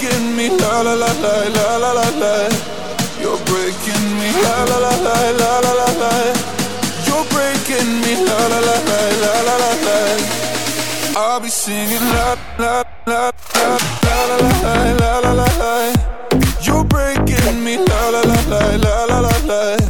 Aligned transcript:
Breaking 0.00 0.34
me 0.34 0.48
la 0.48 0.80
la 0.80 0.94
la 0.94 1.12
la 1.12 1.32
la 1.56 1.76
la 1.76 1.92
la 1.92 2.08
la. 2.20 2.48
You're 3.20 3.36
breaking 3.44 4.06
me 4.16 4.32
la 4.42 4.64
la 4.64 4.78
la 4.78 4.92
la 4.96 5.16
la 5.40 5.60
la 5.60 5.72
la 5.80 5.88
la. 6.00 6.12
You're 7.06 7.24
breaking 7.28 8.00
me, 8.00 8.14
la 8.24 8.38
la 8.48 8.60
la 8.68 8.76
la 8.88 9.00
la 9.22 9.32
la 9.46 9.56
la 9.62 9.72
la. 9.84 9.96
I'll 11.16 11.40
be 11.40 11.48
singing 11.48 12.06
la 12.16 12.36
la 12.58 12.82
la 13.06 13.30
la 13.46 13.76
la 14.04 14.24
la 14.24 14.36
la 14.40 14.92
la 15.00 15.18
la 15.20 15.32
la 15.32 15.48
la. 15.60 15.92
You're 16.62 16.84
breaking 16.84 17.62
me, 17.62 17.76
la 17.76 18.08
la 18.08 18.22
la 18.22 18.40
la 18.48 18.76
la 18.76 19.04
la 19.04 19.20
la 19.20 19.36
la. 19.48 19.89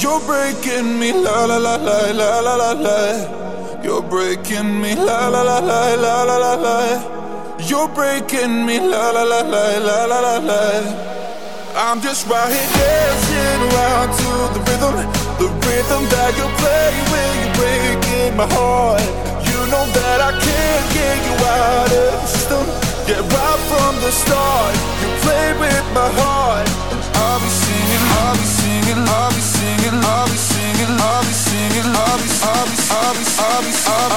You're 0.00 0.20
breaking 0.20 0.98
me 0.98 1.12
la 1.12 1.44
la 1.44 1.58
la 1.58 1.76
la 1.76 2.10
la 2.10 2.40
la 2.40 2.54
la 2.56 2.72
la. 2.72 3.82
You're 3.82 4.00
breaking 4.00 4.80
me 4.80 4.94
la 4.94 5.28
la 5.28 5.42
la 5.42 5.58
la 5.58 5.94
la 5.94 6.22
la 6.22 6.36
la 6.38 6.54
la. 6.54 7.58
You're 7.68 7.88
breaking 7.88 8.64
me 8.64 8.80
la 8.80 9.10
la 9.10 9.22
la 9.22 9.40
la 9.42 9.78
la 9.78 10.04
la 10.06 10.20
la 10.20 10.36
la. 10.38 10.60
I'm 11.76 12.00
just 12.00 12.26
right 12.28 12.48
here 12.48 12.70
dancing 12.80 13.60
around 13.68 14.08
to 14.16 14.30
the 14.56 14.60
rhythm, 14.68 14.94
the 15.36 15.48
rhythm 15.68 16.02
that 16.08 16.32
you 16.38 16.48
play 16.56 16.90
when 17.12 17.30
you're 17.40 17.56
breaking 17.60 18.36
my 18.40 18.48
heart. 18.56 19.04
You 19.44 19.58
know 19.68 19.84
that 19.84 20.18
I 20.20 20.32
can't 20.32 20.86
get 20.96 21.16
you 21.28 21.36
out 21.44 21.92
of 21.92 22.12
the 22.16 22.26
system. 22.26 22.64
Yeah, 23.04 23.20
right 23.20 23.60
from 23.68 23.92
the 24.00 24.10
start, 24.10 24.72
you 25.02 25.08
played 25.24 25.56
with 25.60 25.86
my 25.92 26.08
heart. 26.20 26.66
I'll 27.20 27.38
be 27.38 27.50
singing, 27.52 28.04
I'll 28.16 28.34
be 28.34 28.44
singing, 28.48 28.59
I'll 28.98 29.30
be 29.30 29.40
singing, 29.40 30.02
I'll 30.02 30.26
be 30.26 30.36
singing, 30.36 30.98
I'll 30.98 31.22
be 31.22 31.32
singing, 31.32 31.94
I'll 31.94 32.18
be, 32.18 32.26
I'll 32.42 32.66
be, 32.66 32.76
I'll 32.90 33.14
be, 33.14 33.24
I'll 33.38 33.62
be, 33.62 33.72
I'll 33.86 34.10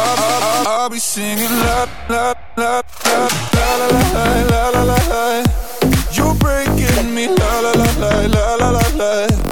be, 0.64 0.68
I'll 0.68 0.90
be 0.90 1.00
singing 1.00 1.50
la 1.50 1.88
la 2.10 2.34
la 2.58 2.82
la 3.06 4.34
la 4.50 4.70
la 4.70 4.84
la 4.84 4.98
la. 5.12 5.44
You're 6.12 6.36
breaking 6.36 7.14
me 7.14 7.28
la 7.28 7.60
la 7.60 7.72
la 7.74 7.90
la 7.98 8.56
la 8.56 8.70
la 8.70 8.82
la 8.98 9.43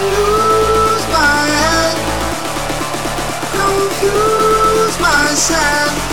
Lose 0.00 1.06
my 1.12 1.38
head, 1.56 1.96
confuse 3.52 4.96
myself. 5.00 6.10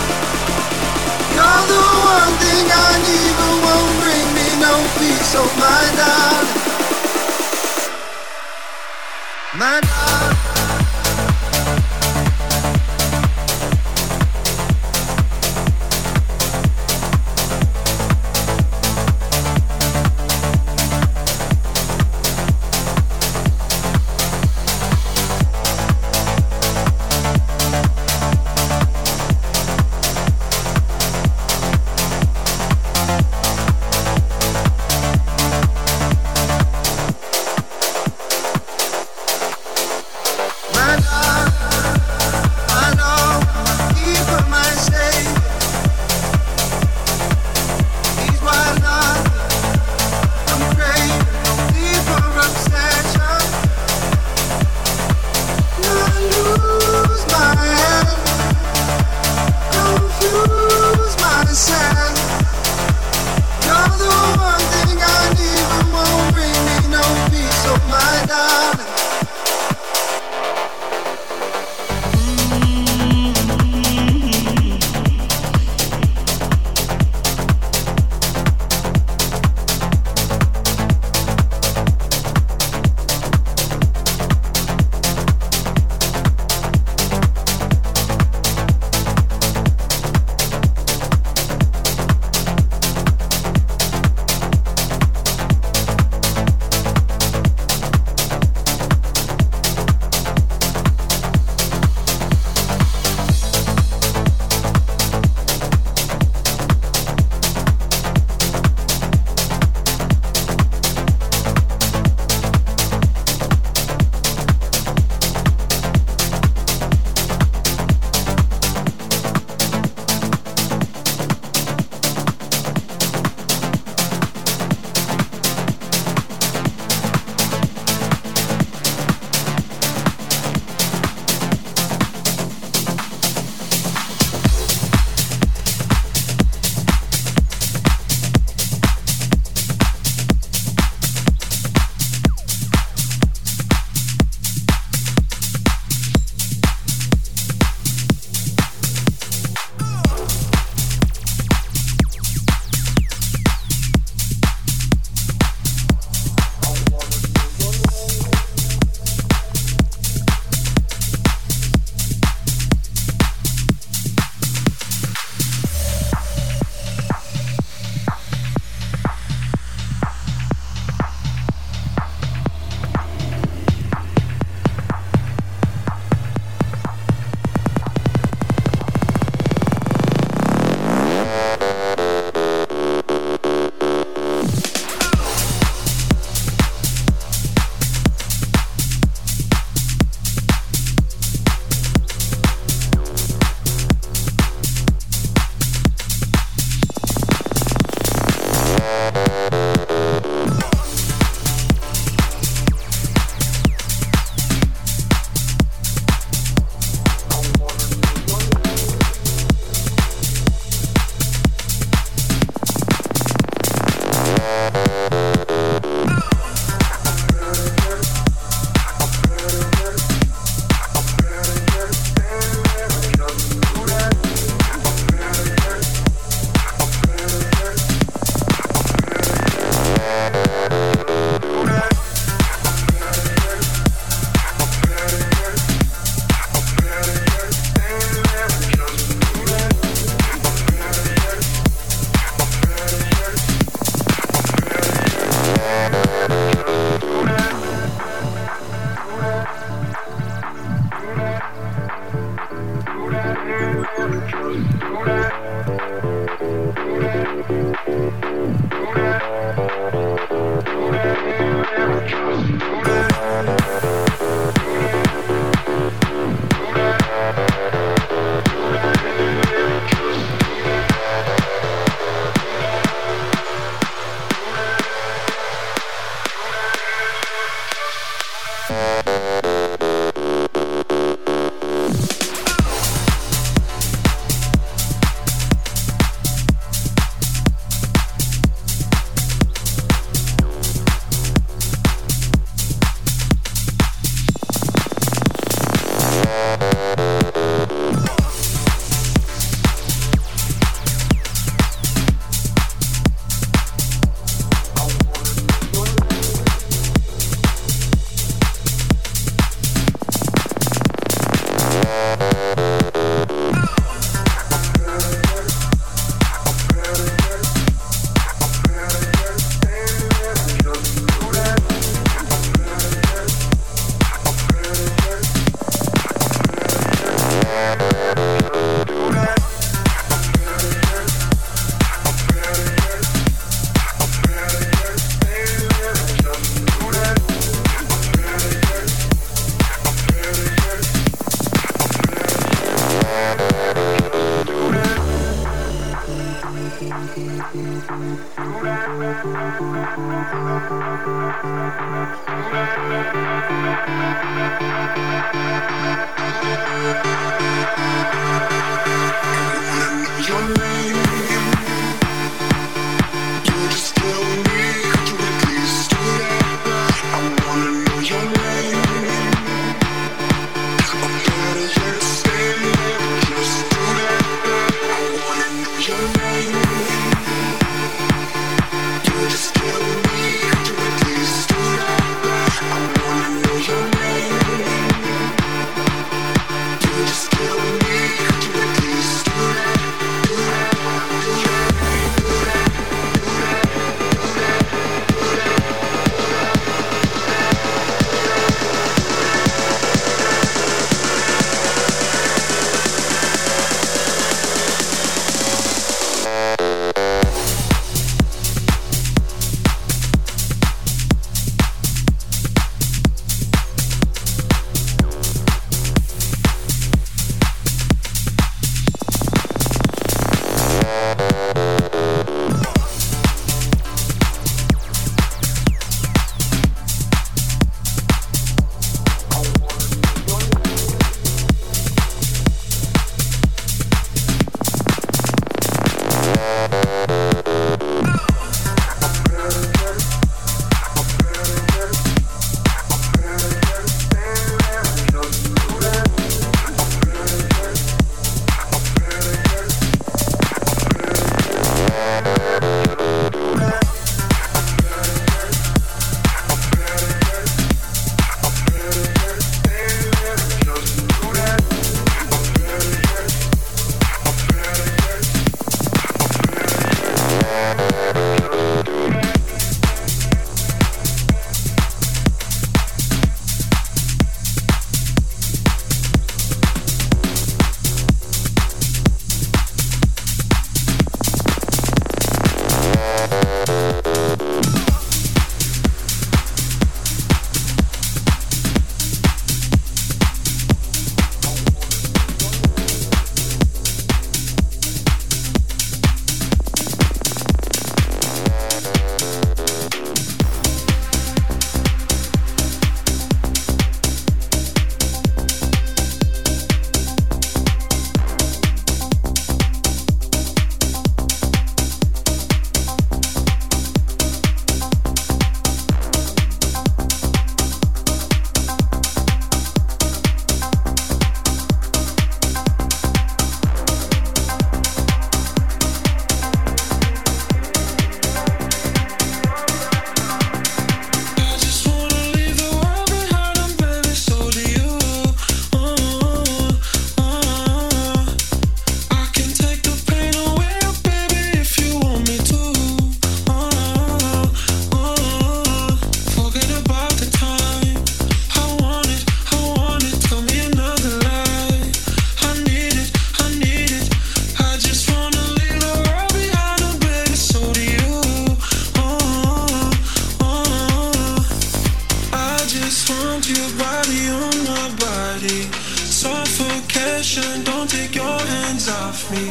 don't 567.36 567.90
take 567.90 568.14
your 568.14 568.24
hands 568.24 568.88
off 568.88 569.30
me. 569.30 569.50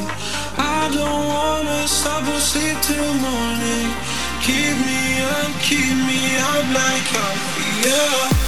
I 0.58 0.90
don't 0.92 1.28
wanna 1.28 1.88
stop 1.88 2.24
or 2.28 2.40
sleep 2.40 2.78
till 2.82 3.14
morning. 3.14 3.88
Keep 4.42 4.78
me 4.88 5.22
up, 5.22 5.52
keep 5.62 5.96
me 6.10 6.22
up 6.38 6.66
like 6.74 7.06
coffee, 7.14 7.90
yeah. 7.90 8.47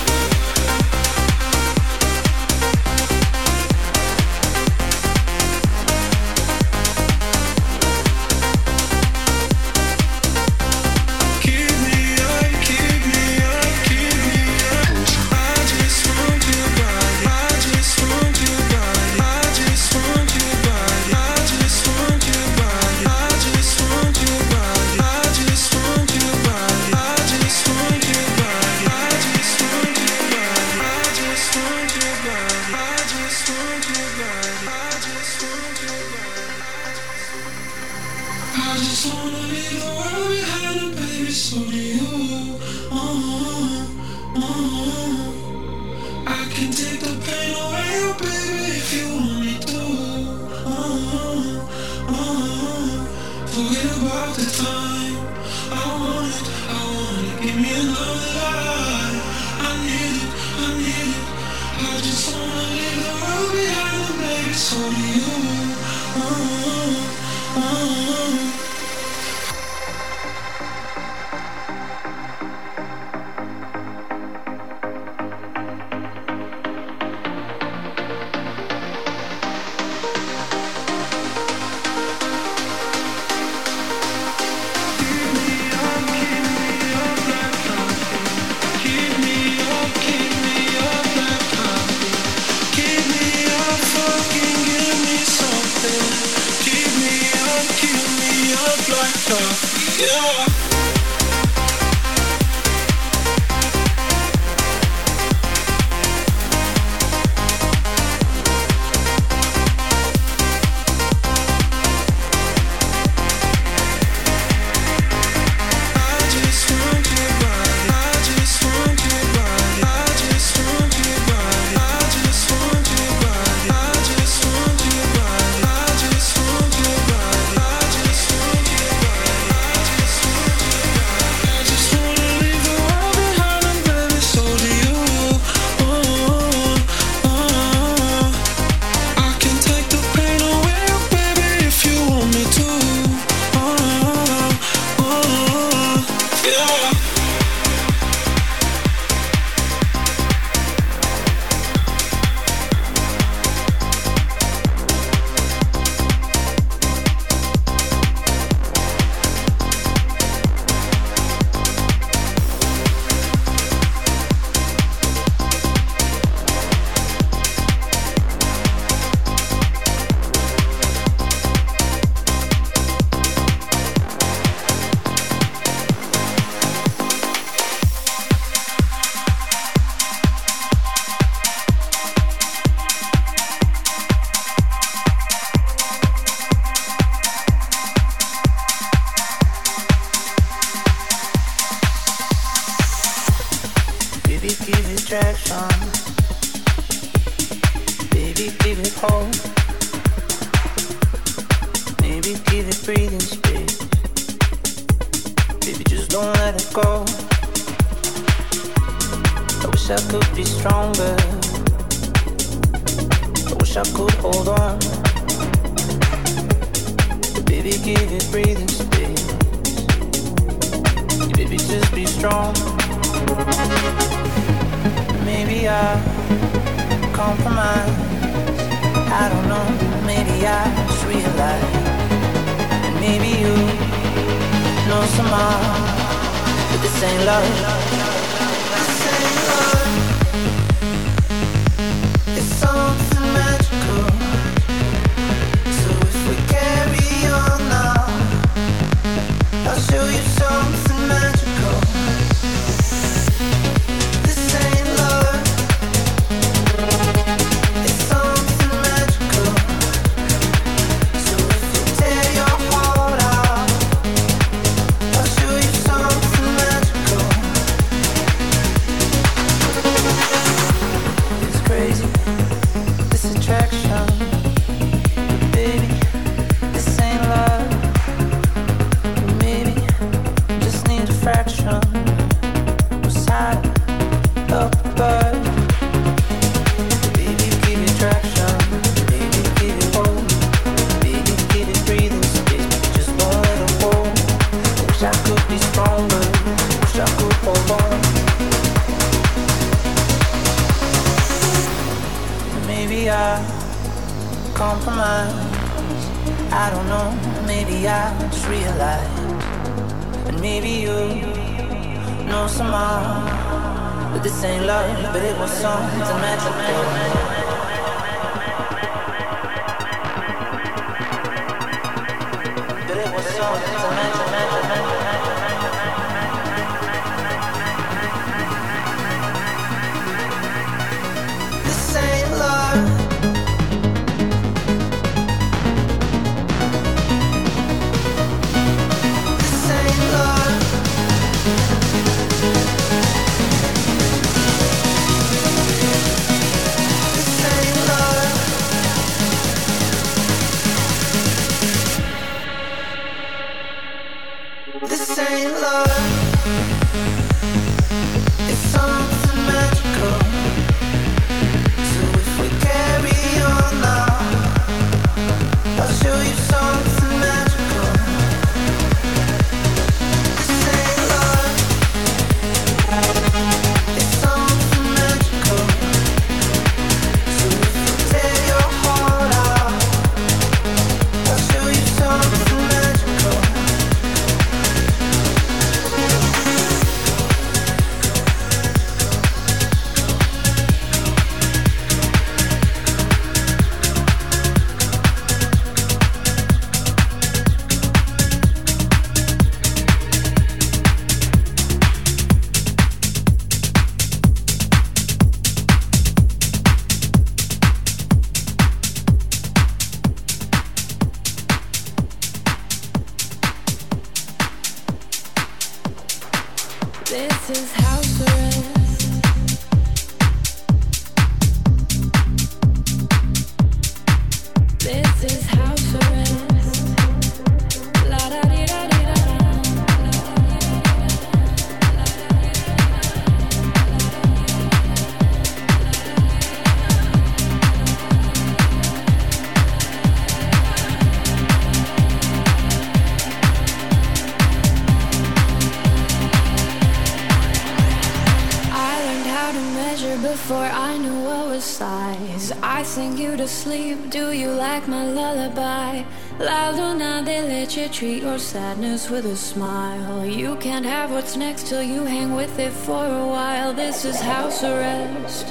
Sadness 458.40 459.10
with 459.10 459.26
a 459.26 459.36
smile. 459.36 460.26
You 460.26 460.56
can't 460.56 460.86
have 460.86 461.12
what's 461.12 461.36
next 461.36 461.68
till 461.68 461.84
you 461.84 462.06
hang 462.06 462.34
with 462.36 462.58
it 462.58 462.72
for 462.72 463.06
a 463.06 463.28
while. 463.28 463.74
This 463.74 464.06
is 464.06 464.20
house 464.20 464.64
arrest. 464.64 465.46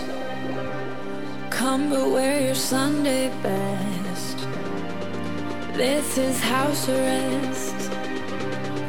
Come 1.50 1.90
but 1.90 2.10
wear 2.10 2.40
your 2.40 2.54
Sunday 2.54 3.28
best. 3.42 4.38
This 5.74 6.16
is 6.16 6.40
house 6.40 6.88
arrest. 6.88 7.76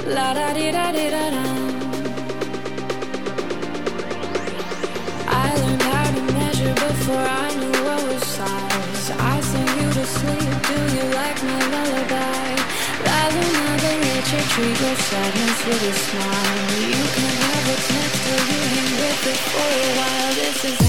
La 0.08 0.34
da 0.34 0.54
di 0.54 0.72
da 0.72 0.91
di 0.91 1.10
da 1.10 1.30
da. 1.36 1.45
I 5.28 5.56
learned 5.62 5.82
how 5.82 6.12
to 6.16 6.22
measure 6.34 6.74
before 6.74 7.26
I 7.45 7.50
knew 7.60 7.84
what 7.84 8.02
was 8.08 8.24
size. 8.24 9.12
I 9.12 9.41
sing 9.41 9.72
you 9.80 9.89
to 9.91 10.06
sleep. 10.06 10.52
Do 10.70 10.78
you 10.95 11.06
like 11.20 11.43
my 11.43 11.62
lullaby? 11.74 12.38
You 14.32 14.38
treat 14.38 14.80
your 14.80 14.95
sadness 14.95 15.65
with 15.65 15.89
a 15.89 15.93
smile. 15.93 16.82
You 16.86 17.03
can 17.15 17.34
have 17.41 17.67
what's 17.67 17.89
next 17.89 18.19
till 18.25 18.43
you 18.45 18.61
hang 18.75 18.93
with 19.01 19.27
it 19.27 19.39
for 19.49 19.69
a 19.73 19.97
while. 19.97 20.34
This 20.36 20.65
is 20.65 20.88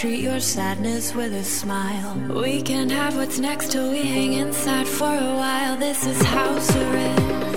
Treat 0.00 0.20
your 0.20 0.40
sadness 0.40 1.14
with 1.14 1.34
a 1.34 1.44
smile. 1.44 2.16
We 2.42 2.62
can't 2.62 2.90
have 2.90 3.16
what's 3.16 3.38
next 3.38 3.70
till 3.70 3.90
we 3.90 3.98
hang 3.98 4.32
inside 4.32 4.88
for 4.88 5.04
a 5.14 5.34
while. 5.36 5.76
This 5.76 6.06
is 6.06 6.22
house 6.22 6.74
arrest. 6.74 7.49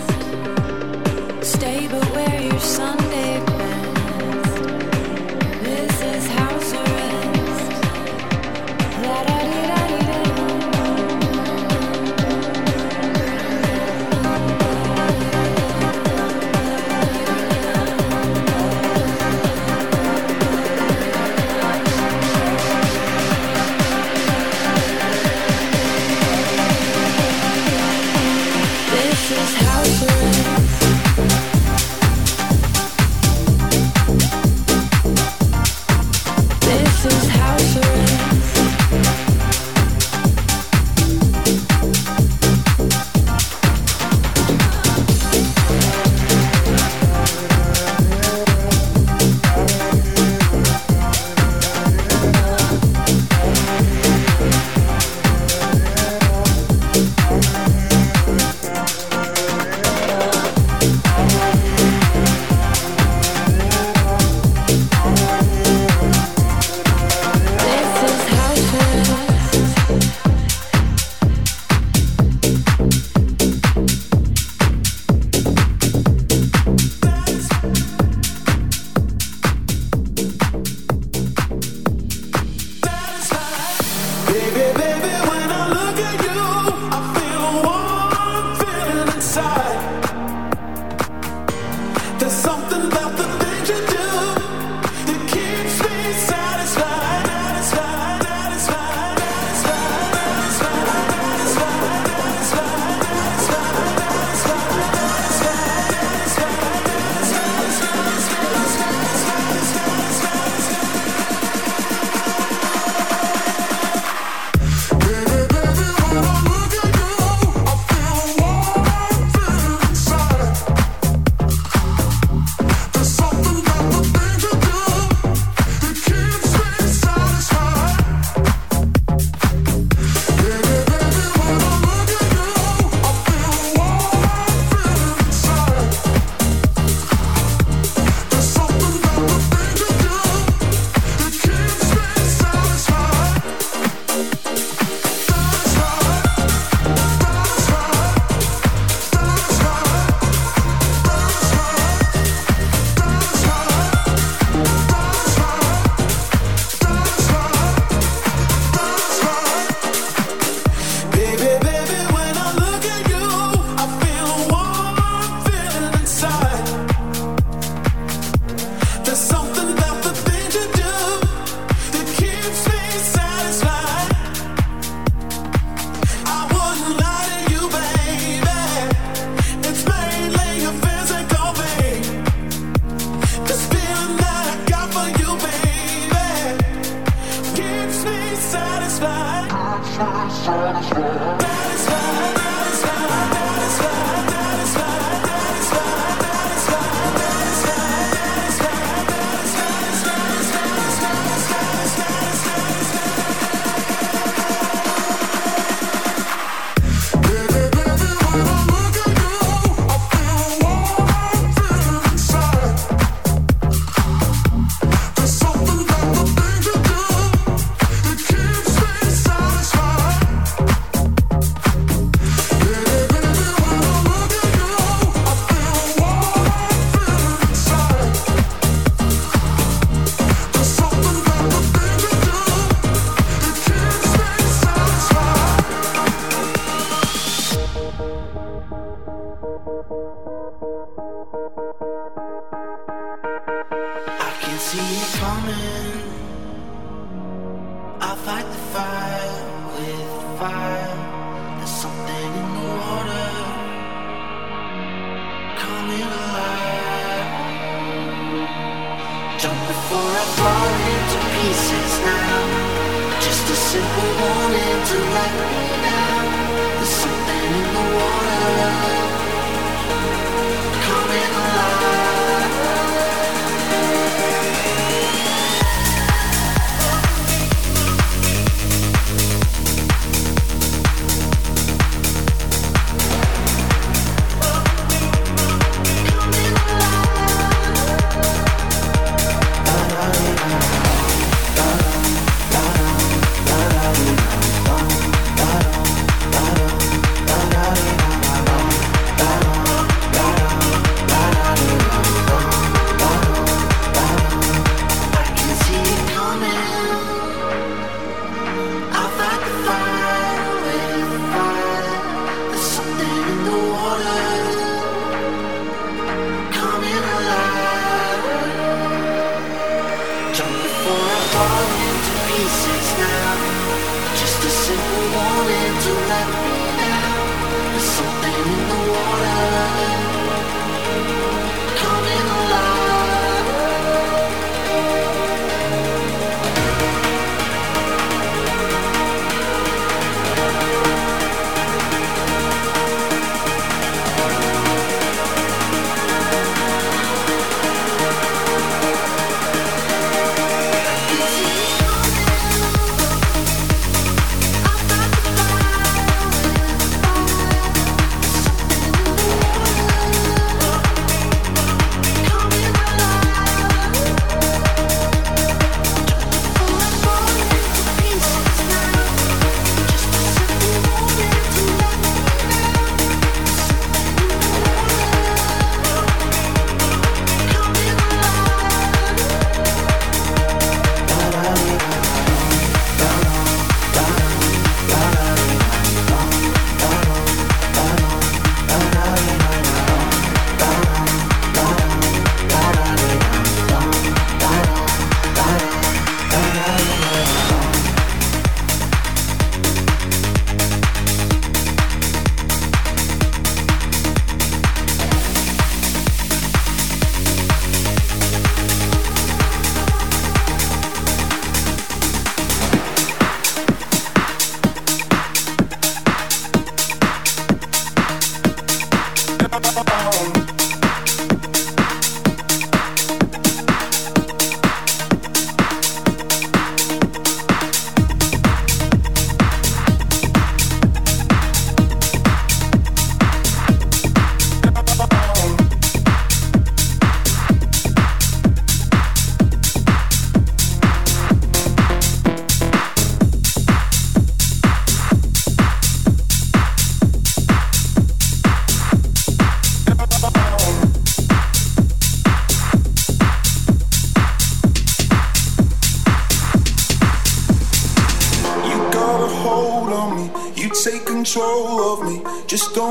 control 461.33 461.93
of 461.93 462.05
me. 462.05 462.21
Just 462.45 462.75
don't 462.75 462.82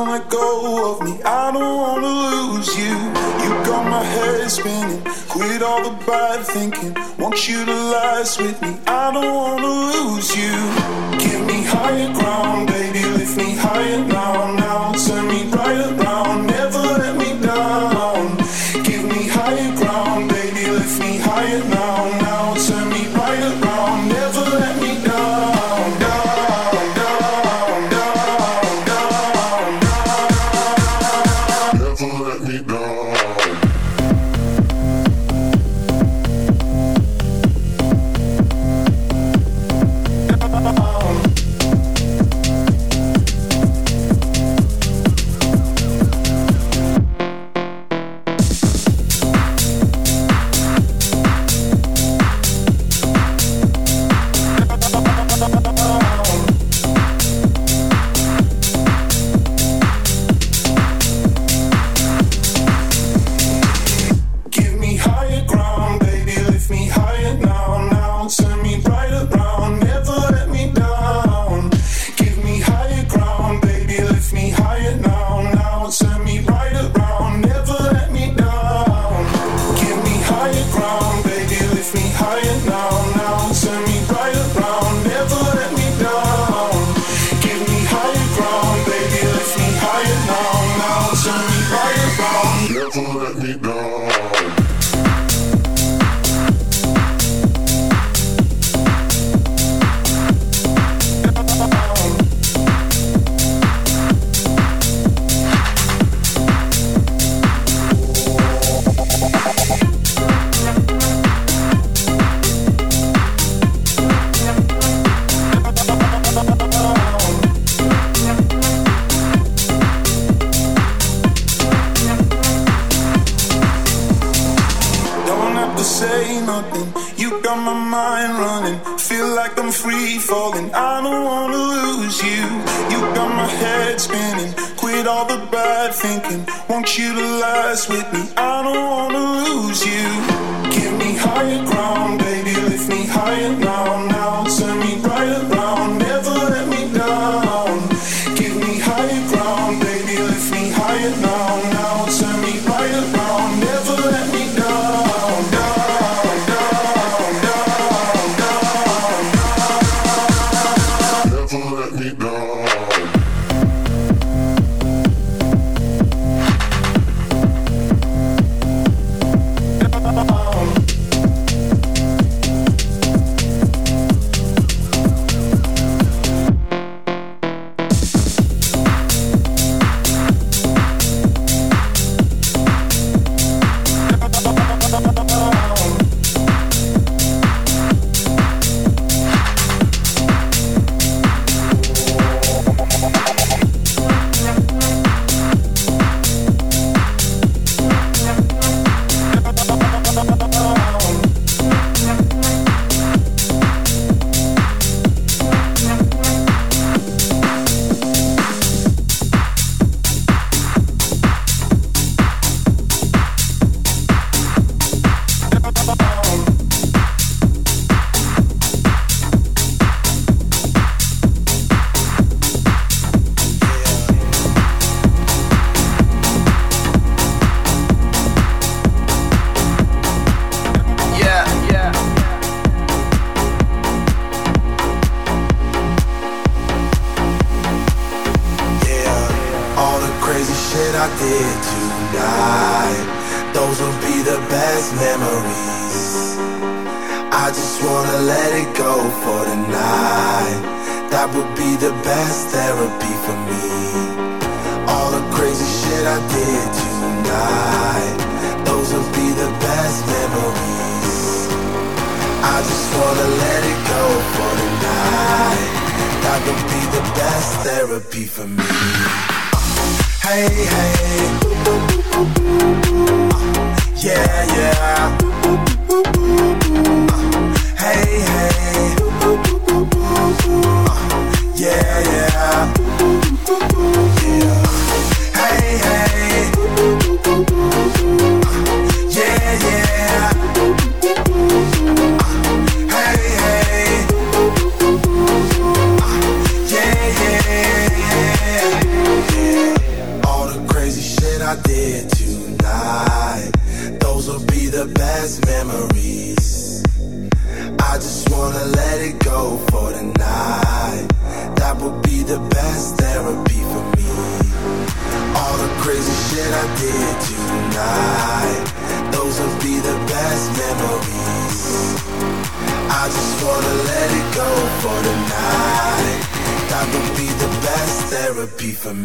Hey, 328.92 328.98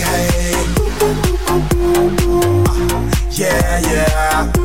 hey. 0.00 0.52
Uh, 1.00 1.14
yeah, 3.30 3.80
yeah. 3.80 4.59